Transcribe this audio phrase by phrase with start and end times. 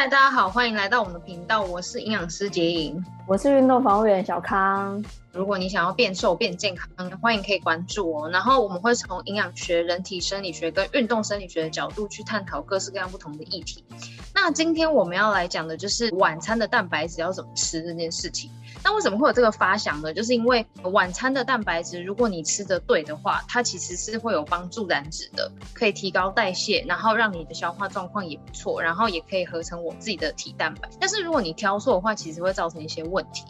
[0.00, 5.04] 嗨，大家好，欢迎来到我们的频道，我是营养师杰莹，我是运动防护员小康。
[5.30, 6.88] 如果你想要变瘦变健康，
[7.20, 8.26] 欢迎可以关注我。
[8.30, 13.84] 然后我们会从营养学、人体生理学跟运动生理学的角度去探讨各式各样不同的议题。
[14.42, 18.50] 那今天我们要来讲的就是晚餐的蛋白质要怎么吃这件事情。
[18.82, 20.14] 那为什么会有这个发想呢？
[20.14, 30.88] 就是因为晚餐的蛋白质，如果你吃的对的话，它其实是会有帮助燃脂的，可以提高代谢，然后让你的消化状况也不错，然后也可以合成我自己的体蛋白。
[30.98, 33.44] 但是如果你挑错的话，其实会造成一些问题。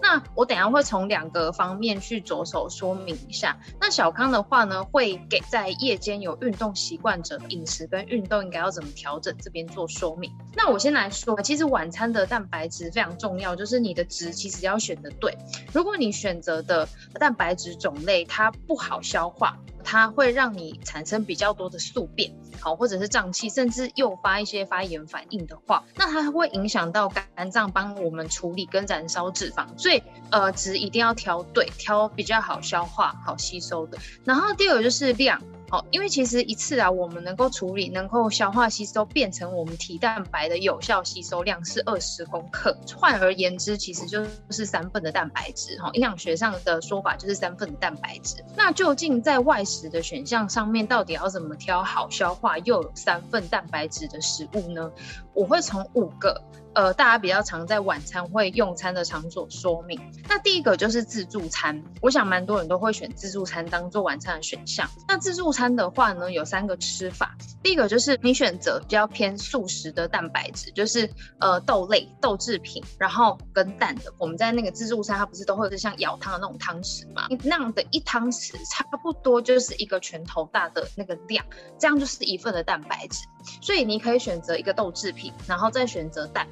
[0.00, 3.58] 那我等下会从两个方面去着手说明一下。
[3.80, 10.30] 那小康的话呢，会给在夜间有运动习惯者饮食跟运动应该要怎么调整，这边做说明。
[10.54, 15.36] 那我先来说，其实晚餐的蛋白质非常重要，就是你的值其实要选的对。
[15.72, 19.58] 如果你选择的蛋白质种类它不好消化，
[19.88, 29.66] 它会让你产生比较多的宿便，好，或者是胀气，甚至诱发一些发炎反应的话，那它会影响到肝脏帮我们处理跟燃烧脂肪。
[29.78, 33.96] 所以，呃，值一定要挑对，挑比较好消化、好吸收的。
[34.24, 35.40] 然后第二个就是量。
[35.68, 42.76] 好，因为其实一次啊，我们能够处理、能够消化吸收，变成我们体蛋白的有效吸收量是二十公克。
[42.96, 45.76] 换而言之，其实就是三份的蛋白质。
[45.80, 48.44] 哈，营养学上的说法就是三份的蛋白质。
[48.56, 54.92] 那究竟在外食的选项上面，到底要怎么挑好消化又有三份蛋白质的食物呢？
[55.34, 56.40] 我会从五个。
[56.76, 59.98] 呃，大家比较常在晚餐会用餐的场所说明。
[60.28, 64.86] 那第一个就是自助餐，我想蛮多人都会选自助餐当做晚餐的选项。
[65.08, 67.34] 那自助餐的话呢，有三个吃法。
[67.62, 71.10] 第一个就是你选择比较偏素食的蛋白质，就是
[71.40, 74.12] 呃豆类、豆制品，然后跟蛋的。
[74.18, 77.26] 我们在那个自助餐，它不是都会是像舀汤的那种汤匙嘛？
[77.42, 81.42] 那样的一汤匙差不多就是一个拳头大的那个量，
[81.78, 83.26] 这样就是一份的蛋白质。
[83.60, 86.46] 所以你可以选择一个豆制品，然后再选择蛋。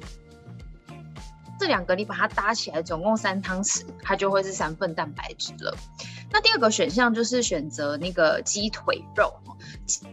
[1.57, 5.75] 这两个你把它搭起来，总共三汤匙，它就会是三份蛋白质了。
[6.29, 9.33] 那第二个选项就是选择那个鸡腿肉，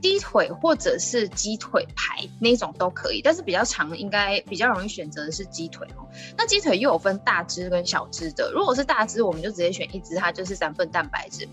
[0.01, 6.07] 鸡腿或者是鸡腿排那种都可以，但是比较长，应该比较容易选择的是鸡腿哦。
[6.37, 11.49] 那鸡腿又有分大只跟小只的，如果是大只，我们就直接选一只，它就是三份蛋白质。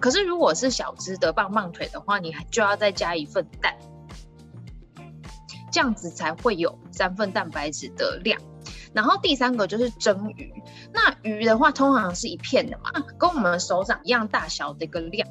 [0.00, 3.76] 可是如果是小只的棒棒腿的话，你就要再加一份蛋。
[5.72, 8.40] 这样子才会有三份蛋白质的量，
[8.92, 10.52] 然后第三个就是蒸鱼，
[10.92, 15.28] 那鱼的话通常是一片的嘛，跟我们手掌一样大小的一个量。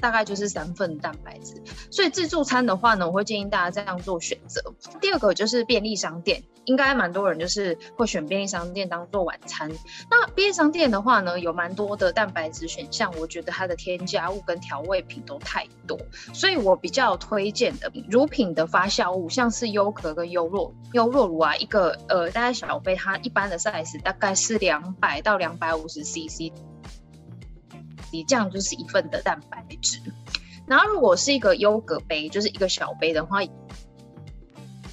[0.00, 4.62] 大概就是三份蛋白质，所以自助餐的话呢，我会建议大家这样做选择。
[5.00, 9.70] 第二个就是便利商店，应该蛮多人就是会选便利商店当做晚餐。
[10.10, 15.98] 那便利商店的话呢，有蛮多的蛋白质选项，我觉得它的添加物跟调味品都太多，
[16.32, 26.52] 所以我比较推荐的乳品的发酵物，像是优格跟优酪优酪乳啊，一个呃大概小杯，它一般的 size 大概是两百到两百五十 CC。
[28.12, 30.00] 你这样就是一份的蛋白质，
[30.66, 33.42] 然后如果是一个优格杯，就是一个小杯的话，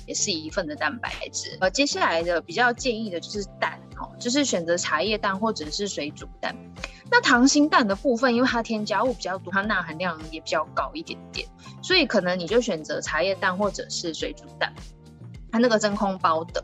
[0.05, 1.57] 也是一份的蛋白质。
[1.59, 6.55] 呃，接下来的比较建议的就是蛋，哦，就是选择茶叶蛋或者是水煮蛋。
[7.09, 11.47] 那溏心蛋的部分，因为它添加物比较多，它钠含量也比较高一点点，
[11.81, 14.73] 所以可能你就选择茶叶蛋或者是水煮蛋，
[15.51, 16.63] 它那个真空包的。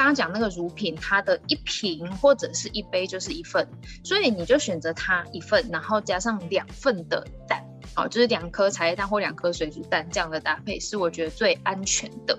[0.00, 3.68] 刚刚讲那个乳品，它的一瓶或者是一杯就是一份，
[4.02, 7.62] 所以你就选择它一份，然后加上两份的蛋，
[7.94, 12.38] 好，就是两颗茶叶蛋或两颗水煮蛋这样的搭配是我觉得最安全的。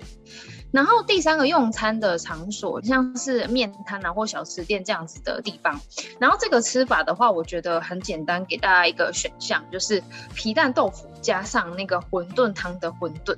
[0.72, 5.80] 然后第三个用餐的场所，像是面摊啊或小吃店这样子的地方，
[6.20, 10.02] 然后这个吃法的话，我觉得很简单，给大家一个选项，就是
[10.34, 13.38] 皮蛋豆腐加上那个馄饨汤的馄饨。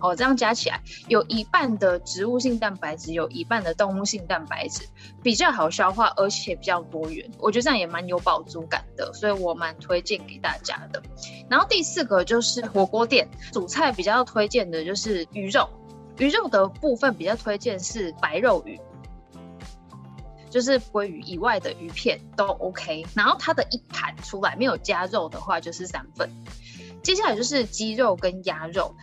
[0.00, 4.88] 哦，这样加起来有一半的植物性蛋白质，有一半的动物性蛋白质，
[5.22, 7.28] 比较好消化，而且比较多元。
[7.38, 11.02] 我觉得这样也蛮有饱足感的，所以我蛮推荐给大家的。
[11.48, 15.68] 然后第四个就是火锅店主菜比较推荐的就是鱼肉，
[16.18, 18.80] 鱼肉的部分比较推荐是白肉鱼，
[20.48, 23.04] 就是鲑鱼以外的鱼片都 OK。
[23.14, 26.30] 然后它的一盘出来没有加肉的话就是三份。
[27.02, 28.94] 接下来就是鸡肉跟鸭肉。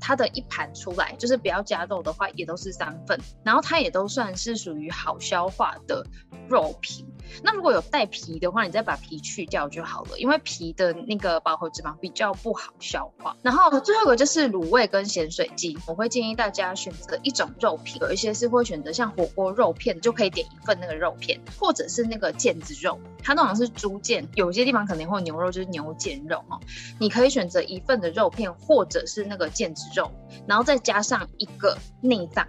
[0.00, 6.04] 它的一盘出来，就是不要加肉的话，也都是三份，然后它也都算是属于好消化的
[6.48, 7.06] 肉品。
[7.42, 13.36] 那如果有带皮的话，你再把皮去掉就好了，因为皮的那个饱和脂肪比较不好消化。
[13.42, 26.58] 然后最后一个就是卤味跟咸水鸡，我会建议大家选择一种肉品，有一些是会选择像火锅肉片，就可以点一份那个肉片，或者是那个腱子肉，它通常是猪腱，有些地方可能会牛肉，就是牛腱肉哦。
[26.98, 30.10] 你可以选择一份的肉片，或者是那个腱子肉，
[30.46, 32.46] 然后再加上一个内脏。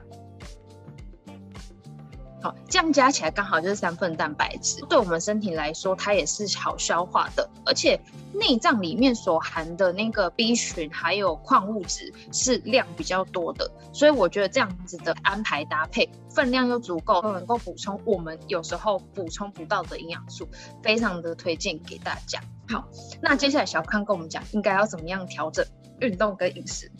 [2.42, 7.48] 好，这样加起来刚好就是三份蛋白质，对我们身体来说，它也是好消化的。
[7.66, 8.00] 而且
[8.34, 20.48] 内脏里面所含的那个 B 群还有矿物质是量比较多的，所以我觉得这样子的安排搭配，分量又足够，能够补充我们有时候补充不到的营养素，
[20.82, 22.42] 非常的推荐给大家。
[22.68, 22.88] 好，
[23.22, 25.64] 那接下来小康跟我们讲，应该要怎么样调整
[26.00, 26.92] 运动跟饮食。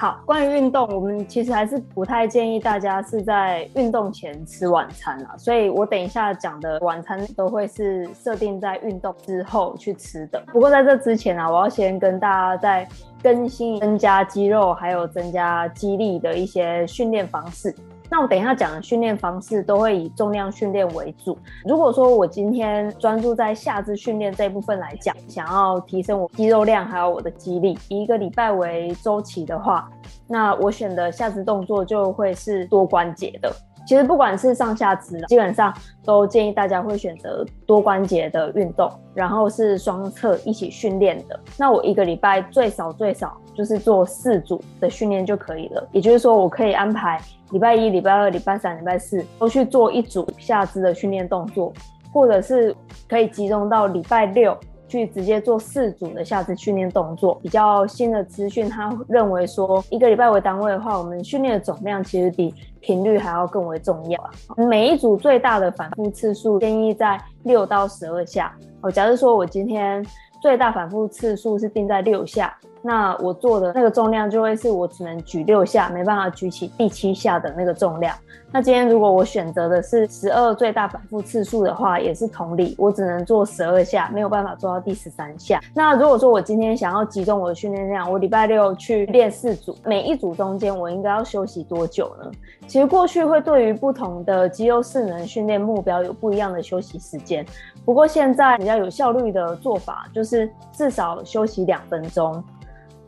[0.00, 10.42] 好，关于运动，我们其实还是不太建议大家是在运动前吃晚餐啊，所以我等一下讲的晚餐都会是设定在运动之后去吃的。
[10.54, 12.88] 不过在这之前啊，我要先跟大家再
[13.22, 17.70] 更新增加肌肉还有增加肌力的一些训练方式。
[18.10, 21.38] 那我等一下讲的训练方式都会以重量训练为主。
[21.64, 29.88] 如果说我今天专注在下肢训练这一部分来讲，想要提升我肌肉量还有我的肌力，以一个礼拜为周期的话，
[30.26, 33.54] 那我选的下肢动作就会是多关节的。
[33.86, 35.74] 其实不管是上下肢，基本上
[36.04, 41.38] 都建议大家会选择多关节的运动，然后是双侧一起训练的。
[41.58, 45.88] 那我一个礼拜最少最少就是做四组的训练就可以了。
[45.92, 51.72] 也就是说，我可以安排礼拜一、礼拜二、礼拜三、礼拜四都去做一组下肢的训练动作，
[52.12, 52.74] 或者是
[53.08, 54.56] 可以集中到礼拜六。
[54.90, 57.38] 去直接做四组的下肢训练动作。
[57.40, 64.30] 比较新的资讯，他认为说，一个礼拜为单位的话，我们训练的总量其实比频率还要更为重要。
[64.56, 68.52] 每一组最大的反复次数建议在六到十二下。
[68.80, 70.04] 哦，假如说我今天
[70.42, 72.54] 最大反复次数是定在六下。
[72.82, 78.16] 那我做的那个重量就会是我只能举六下，没办法举起第七下的那个重量。
[78.52, 85.60] 那今天如果我选择的是十二最大反复次数的话，也是同理，我只能做十二下，没有办法做到第十三下。
[85.74, 92.30] 那如果说我今天想要集中我的训练量，我礼拜六去练四组，每一组中间我应该要休息多久呢？
[92.66, 97.44] 其实过去会对于不同的肌肉势能训练目标有不一样的休息时间，
[97.84, 102.42] 不过现在比较有效率的做法就是至少休息两分钟。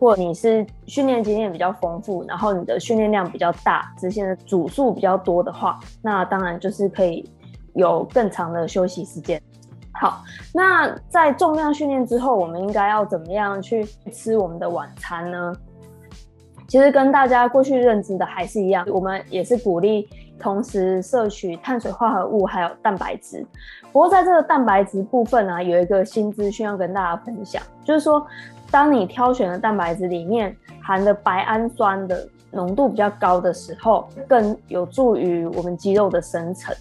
[0.02, 7.24] 或你是训练经验比较丰富，然后你的训练量比较大，执行的组数比较多的话，那当然就是可以
[7.74, 9.40] 有更长的休息时间。
[9.92, 10.20] 好，
[10.52, 15.52] 那在重量训练之后，我们应该要怎么样去吃我们的晚餐呢？
[16.66, 23.46] 其实跟大家过去认知的还是一样，我们也是鼓励同时摄取碳水化合物还有蛋白质。
[23.92, 28.26] 不过在这个蛋白质部分啊，有一个新资讯要跟大家分享，就是说。
[28.72, 36.74] 当你挑选的蛋白质里面含的白氨酸的浓度比较高的时候，更有助于我们肌肉的生成。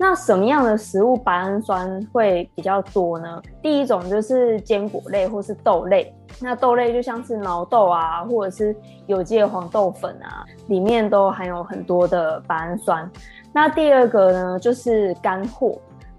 [0.00, 3.42] 那什么样的食物白氨酸会比较多呢？
[3.60, 6.14] 第一种就是坚果类或是豆类。
[6.40, 13.10] 那豆类就像是毛豆啊，或者是有机的黄豆粉啊，里面都含有很多的白氨酸。
[13.52, 15.76] 那第二个呢，就是干货。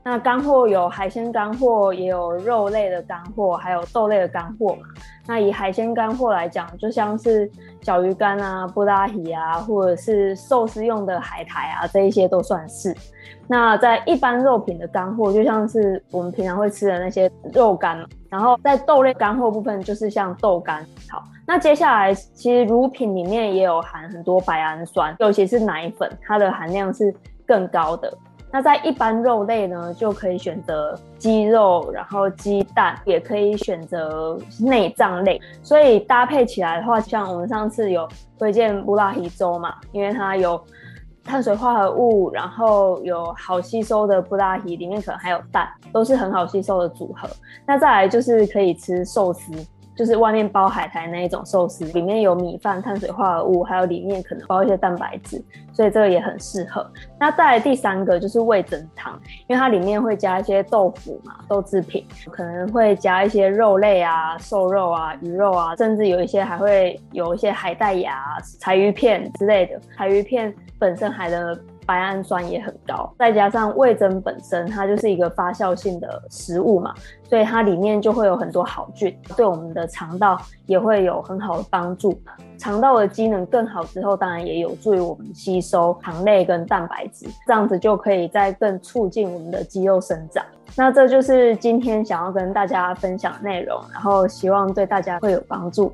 [0.09, 4.81] 那干货有海鲜干货，也有肉类的干货，还有豆类的干货嘛。
[5.27, 7.47] 那以海鲜干货来讲，就像是
[7.83, 12.91] 小鱼干啊、布拉提啊，或者是寿司用的海苔啊，这一些都算是。
[13.47, 18.03] 那在一般肉品的干货，就像是我们平常会吃的那些肉干。
[18.31, 20.83] 然后在豆类干货部分，就是像豆干。
[21.07, 27.13] 好，那接下来其实乳品里面也有含很多白氨酸，尤其是奶粉，它的含量是
[27.45, 28.11] 更高的。
[28.51, 35.39] 那在一般肉类呢，就可以选择鸡肉，然后鸡蛋，也可以选择内脏类。
[35.61, 40.59] 所以搭配起来的话，像我们上次有推荐布拉提粥嘛，因为它有
[41.23, 47.29] 碳水化合物，然后有好吸收的布拉提，里面可能还有蛋，都是很好吸收的组合。
[47.67, 49.51] 那再来就是可以吃寿司。
[49.99, 56.89] 就是外面包海苔那一种寿司，里面有米饭、碳水化合物，还有里面可能包一些蛋白质，所以这个也很适合。
[57.19, 69.77] 那再来第三个就是味噌汤，因为它里面会加一些豆腐嘛，豆制品，可能会加一些肉类啊、瘦肉啊、鱼肉啊，甚至有一些还会有一些海带芽、柴鱼片之类的。
[69.97, 76.93] 柴鱼片本身含的白氨酸也很高，再加上味噌本身它就是一个发酵性的食物嘛，
[77.27, 82.21] 所以它里面就会有很多好菌，对我们的肠道也会有很好的帮助。
[82.59, 90.45] 肠道的机能更好之后，当然也有助于我们吸收糖类跟蛋白质，这样子就可以再更促进我们的肌肉生长。
[90.75, 95.91] 那这就是今天想要跟大家分享的内容，然后希望对大家会有帮助。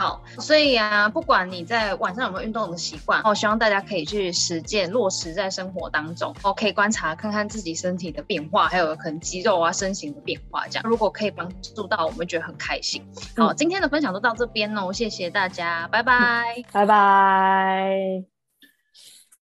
[0.00, 10.88] 好，所以啊，不管你在晚上有没有运动的习惯，我希望大家可以去实践落实在生活当中，哦，可以观察看看自己身体的变化，还有可能肌肉啊身形的变化，这样。
[10.88, 13.04] 如果可以帮助到我们，觉得很开心。
[13.36, 18.39] 好，嗯、今天的分享就到这边喽，谢谢大家，拜拜，拜拜。